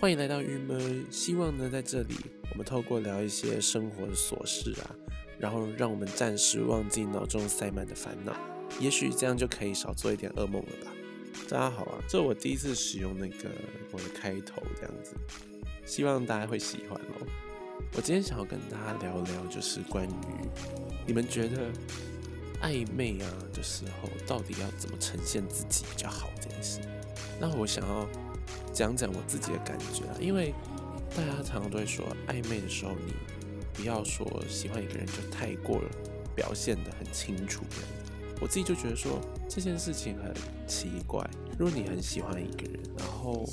[0.00, 1.04] 欢迎来到郁闷。
[1.10, 2.14] 希望呢，在这里
[2.50, 4.96] 我们透过聊一些生活的琐事啊，
[5.38, 8.34] 然后让我们暂时忘记脑中塞满的烦恼，
[8.80, 10.90] 也许这样就可以少做一点噩梦了吧。
[11.50, 13.50] 大家好啊，这是我第一次使用那个
[13.92, 15.12] 我的开头这样子，
[15.84, 17.26] 希望大家会喜欢哦。
[17.94, 20.12] 我今天想要跟大家聊聊，就是关于
[21.06, 21.70] 你们觉得
[22.62, 26.80] 暧昧啊的时候，到底要怎么呈现自己比较好这件事。
[27.40, 28.06] 那我想要
[28.72, 30.54] 讲讲我自己的感觉啊，因为
[31.16, 33.14] 大家常常都会说，暧昧的时候你
[33.72, 35.90] 不要说喜欢一个人就太过了，
[36.34, 37.62] 表现的很清楚。
[38.40, 40.34] 我自己就觉得说这件事情很
[40.66, 41.28] 奇怪。
[41.58, 43.44] 如果你很喜欢一个人，然后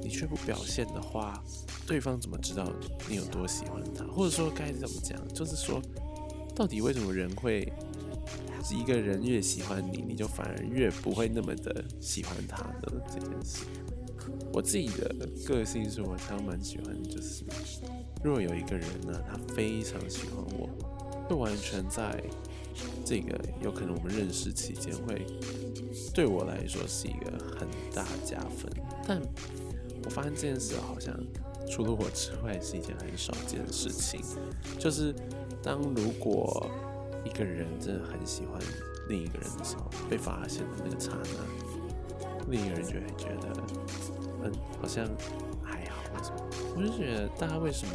[0.00, 1.42] 你却不表现的话，
[1.84, 2.72] 对方怎么知道
[3.08, 4.04] 你有多喜欢他？
[4.04, 5.18] 或者说该怎么讲？
[5.34, 5.82] 就是说，
[6.54, 7.72] 到底为什么人会
[8.74, 13.02] 一个人越喜欢你，你就反而越不会那么的喜欢他呢？
[13.06, 13.64] 这件事，
[14.52, 15.14] 我自己的
[15.46, 17.44] 个性是我常蛮喜欢，就是
[18.24, 20.68] 如果有一个人呢，他非常喜欢我，
[21.28, 22.22] 会完全在
[23.04, 25.26] 这个有可能我们认识期间会
[26.12, 28.70] 对我来说是一个很大加分，
[29.06, 29.20] 但
[30.04, 31.14] 我发现这件事好像
[31.68, 34.20] 除了我之外是一件很少见的事情，
[34.78, 35.14] 就是
[35.62, 36.70] 当如果
[37.26, 38.60] 一个人真的很喜欢
[39.08, 43.48] 另一个人的时候，被发现的那个刹那，另一个人就会觉得，
[44.44, 45.04] 嗯，好像
[45.62, 46.36] 还好，为什么？
[46.76, 47.92] 我就觉得大家为什么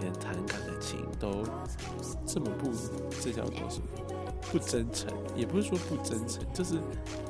[0.00, 1.44] 连谈感情都
[2.26, 2.72] 这么不，
[3.22, 3.86] 这叫做什么？
[4.50, 6.80] 不真诚，也不是说不真诚，就是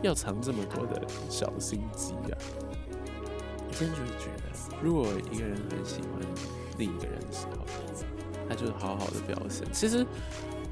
[0.03, 2.39] 要藏这么多的小心机啊！
[3.67, 6.23] 我真的就是觉得，如果一个人很喜欢
[6.79, 7.67] 另一个人的时候，
[8.49, 9.67] 他就好好的表现。
[9.73, 10.06] 其实，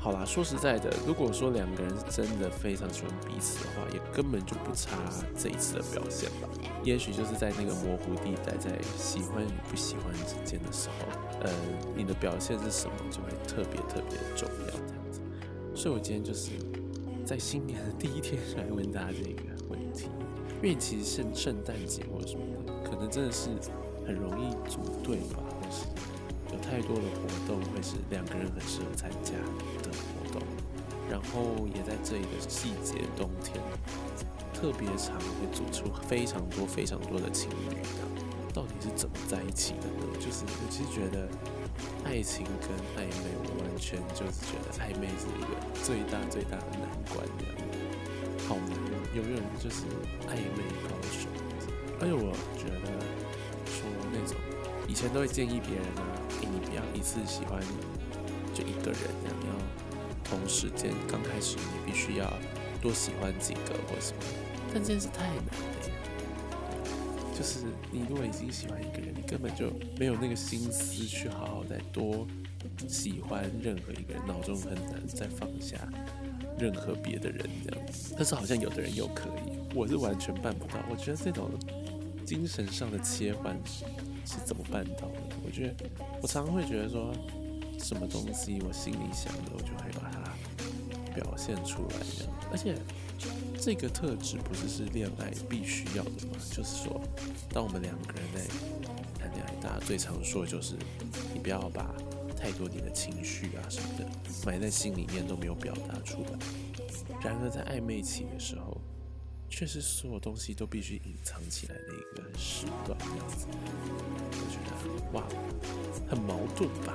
[0.06, 4.96] 好啦，说实在的，如果说两个人真的非常喜欢彼此的话，也根本就不差
[5.36, 6.48] 这一次的表现吧。
[6.84, 11.08] 也许就是在那个模糊地带，在喜欢与不喜欢之间的时候，
[11.40, 11.50] 呃，
[11.96, 15.20] 你的表现是什么，就会特别特别的重要，这样子。
[15.74, 16.52] 所以我今天就是
[17.24, 20.08] 在新年的第一天来问大家这个问题，
[20.62, 23.48] 因为其实圣圣诞节或者什么的，可能真的是
[24.06, 25.84] 很容易组队吧，或是
[26.52, 29.32] 有太多的活动会是两个人很适合参加
[29.82, 30.42] 的活动，
[31.10, 33.62] 然后也在这里的季节冬天
[34.52, 37.76] 特别常会组出非常多非常多的情侣，
[38.52, 40.16] 到底是怎么在一起的呢？
[40.18, 41.28] 就是我其实觉得。
[42.06, 45.52] 爱情跟暧昧，我完全就是觉得暧昧是一个
[45.84, 47.44] 最大最大的难关的，
[48.48, 48.96] 好难哦！
[49.12, 49.82] 有没有人就是
[50.24, 51.28] 暧昧高手？
[52.00, 52.86] 而且我觉得
[53.66, 54.38] 说那种
[54.88, 56.02] 以前都会建议别人啊，
[56.40, 57.60] 哎，你不要一次喜欢
[58.54, 62.32] 就一个人，这样要同时间刚开始你必须要
[62.80, 64.22] 多喜欢几个或什么，
[64.72, 65.42] 但这件事太难了。
[67.36, 72.26] 就是你如果已经喜欢一个人，你根本就没有那个心思去好好再多
[72.88, 75.76] 喜欢任何一个人，脑中很难再放下
[76.58, 77.86] 任何别的人这样。
[78.16, 80.82] 但是好像有的人又可以，我是完全办不到。
[80.90, 81.50] 我觉得这种
[82.24, 83.54] 精神上的切换
[84.26, 85.36] 是怎么办到的？
[85.44, 85.74] 我觉得
[86.20, 87.14] 我常常会觉得说，
[87.78, 92.74] 什么东西我心里想的，我就会把它表现出来这样，而且。
[93.58, 96.36] 这个特质不是是恋爱必须要的吗？
[96.52, 97.00] 就是说，
[97.48, 98.40] 当我们两个人在
[99.18, 100.74] 谈恋爱，大家最常说的就是，
[101.32, 101.92] 你不要把
[102.36, 104.06] 太多你的情绪啊什么的
[104.44, 106.38] 埋在心里面都没有表达出来。
[107.24, 108.78] 然而在暧昧期的时候，
[109.48, 113.46] 却是所有东西都必须隐藏起来的一个时段，样子。
[114.32, 114.72] 我觉得
[115.12, 115.22] 哇，
[116.08, 116.94] 很矛盾吧？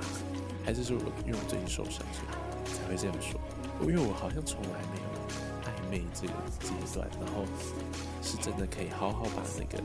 [0.64, 3.40] 还是说我因为我最近受伤，所以才会这样说？
[3.82, 5.12] 因为我好像从来没有。
[5.62, 7.44] 暧昧这个阶段，然后
[8.22, 9.78] 是真的可以好好把那个，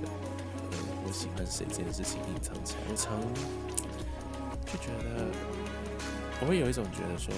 [0.72, 2.80] 呃，我喜欢谁这件事情隐藏起来。
[2.90, 3.22] 我常
[4.66, 5.28] 就觉得，
[6.42, 7.34] 我会有一种觉得说，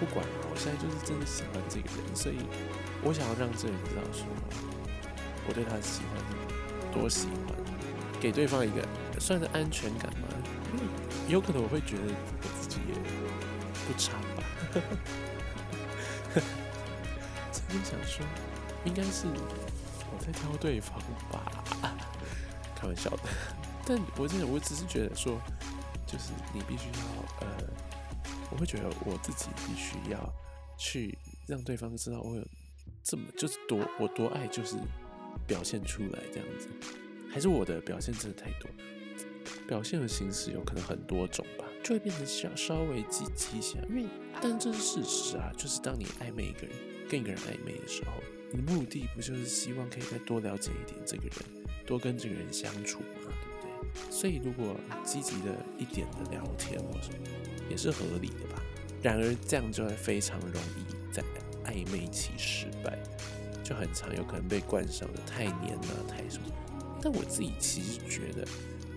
[0.00, 2.38] 不管了我现在就是真的喜欢这个人，所以
[3.04, 4.24] 我想要让这个人知道说，
[5.46, 6.16] 我对他喜欢
[6.90, 7.54] 多喜欢，
[8.18, 8.82] 给对方一个
[9.20, 10.28] 算是安全感嘛。
[11.28, 12.94] 有可能我会觉得我自己也
[13.86, 14.42] 不差吧。
[17.72, 18.24] 我想说，
[18.84, 20.98] 应该是我在挑对方
[21.30, 21.62] 吧，
[22.74, 23.18] 开玩笑的。
[23.86, 25.40] 但我真的，我只是觉得说，
[26.06, 27.46] 就是你必须要，呃，
[28.60, 30.32] 会觉得我自己必须要
[30.78, 31.16] 去
[31.46, 32.46] 让对方知道我有
[33.02, 34.76] 这么就是多我多爱，就是
[35.46, 36.68] 表现出来这样子。
[37.32, 38.70] 还是我的表现真的太多，
[39.66, 43.78] 表现的形式有可能很多种吧，就会变得小稍微积极一些。
[43.88, 44.06] 因为，
[44.40, 46.76] 但这是事实啊，就是当你暧昧一个人。
[47.10, 48.12] 跟一个人暧昧的时候，
[48.52, 53.06] 你的目的不就是希望可以再多了解一点这个人，多跟这个人相处吗？
[53.24, 54.12] 对不对？
[54.12, 57.26] 所以如果积极的一点的聊天或什么，
[57.70, 58.62] 也是合理的吧。
[59.00, 61.22] 然而这样就会非常容易在
[61.64, 62.98] 暧昧期失败，
[63.64, 66.48] 就很常有可能被冠上的太黏啊、太什么。
[67.00, 68.44] 但我自己其实觉得，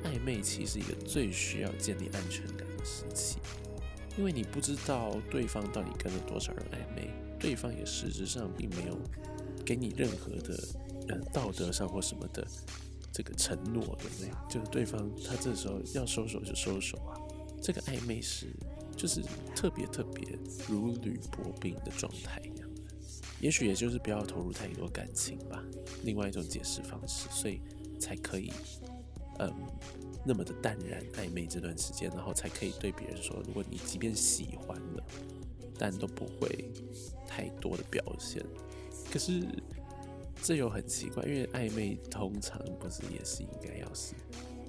[0.04, 3.38] 暧昧期是一个最需要建立安全感的时期，
[4.18, 7.10] 因为你不知道对方到底跟了多少人暧昧，
[7.40, 9.00] 对方也实质上并没有
[9.66, 10.60] 给你任何的
[11.08, 12.46] 呃道德上或什么的
[13.14, 14.30] 这个承诺，对不对？
[14.50, 16.98] 就是对方他这时候要收手就收手，
[17.64, 18.48] 这个暧昧是
[18.96, 19.24] 就是
[19.56, 20.38] 特别特别
[20.68, 22.82] 如履薄冰的状态一样的，
[23.40, 25.64] 也许也就是不要投入太多感情吧，
[26.04, 27.60] 另外一种解释方式，所以。
[28.00, 28.52] 才可以，
[29.40, 29.50] 嗯，
[30.26, 35.04] 那么的淡然暧昧这段时间，然后才可以对别人说，如果你即便喜欢了，
[35.78, 36.70] 但都不会
[37.26, 38.44] 太多的表现。
[39.10, 39.48] 可是
[40.42, 44.16] 这又很奇怪，因为暧昧通常不是也是应该要是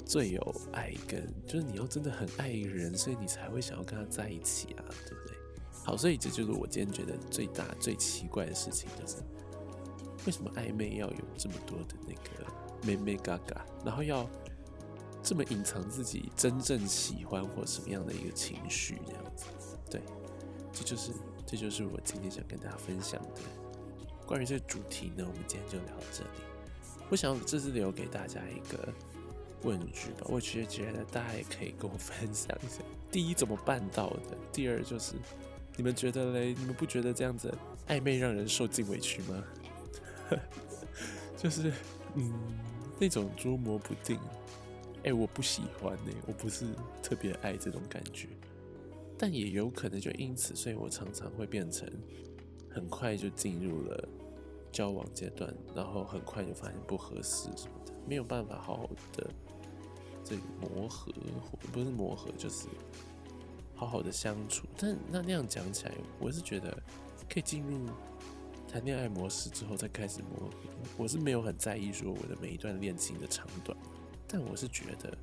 [0.04, 5.36] 最有爱跟，就是你要真的很爱一个人，所以你才会想要跟他在一起啊，对不对？
[5.84, 9.16] 好，所以这就是我今天觉得最大最奇怪的事情，就是
[10.26, 12.52] 为什么暧昧要有这么多的那个。
[12.86, 14.28] 妹妹嘎嘎，然后要
[15.22, 19.46] 这么隐藏自己真正喜欢或什么样的一个情绪，这样子，
[19.90, 20.02] 对，
[20.70, 21.10] 这就是
[21.46, 23.40] 这就是我今天想跟大家分享的
[24.26, 25.24] 关于这个主题呢。
[25.26, 26.28] 我们今天就聊到这里。
[27.08, 28.92] 我想这是留给大家一个
[29.64, 34.36] 问句吧，我觉得觉得大家也可以跟我分享一下： 第一，怎么办到的？
[34.52, 35.14] 第二，就是
[35.76, 36.54] 你们觉得嘞？
[36.56, 37.52] 你们不觉得这样子
[37.88, 39.44] 暧昧让人受尽委屈吗？
[41.36, 41.72] 就是
[42.14, 42.32] 嗯。
[42.96, 44.16] 那种捉摸不定，
[45.02, 46.64] 哎，我不喜欢呢，我不是
[47.02, 48.28] 特别爱这种感觉，
[49.18, 51.90] 但也有可能就因此，所以我常常会变成
[52.70, 54.08] 很快就进入了
[54.70, 59.28] 交往阶段，然后很快就发现不合适什么的，没有办法好好的
[60.24, 61.12] 这个磨合，
[61.72, 62.66] 不是磨合就是
[63.74, 64.66] 好好的相处。
[64.76, 66.82] 但那那样讲起来，我是觉得
[67.28, 67.88] 可以进入。
[68.66, 70.56] 谈恋爱模式之后再开始磨合，
[70.96, 73.78] 我是没有很在意说我的每一段恋情的长短，
[74.26, 75.16] 但我是觉得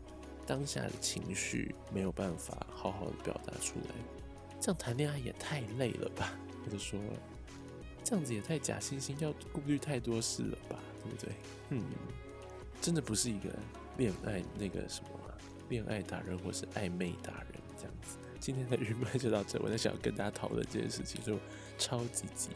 [0.48, 3.96] 当下的情绪没有办法好好的表达出来，
[4.58, 6.34] 这样谈恋爱也太累了吧？
[6.64, 6.98] 我就说
[8.06, 10.80] 这样子也太假惺惺，要顾虑太多事了吧？
[11.04, 11.36] 对不对？
[11.72, 11.84] 嗯，
[12.80, 13.60] 真的不是一个人
[13.98, 15.10] 恋爱那个什么
[15.70, 18.18] 恋爱达人或是暧昧达人这样子。
[18.40, 21.38] 今天的预麦就到这，我在想要跟大家讨论这件事情，就
[21.78, 22.50] 超级急。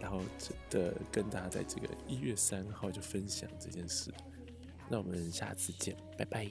[0.00, 4.10] 然后真的跟大家在这个一月三号就分享这件事，
[4.88, 6.50] 那我们下次见，拜拜。